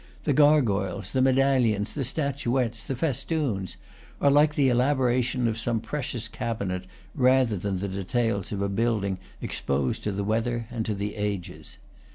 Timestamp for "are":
4.19-4.31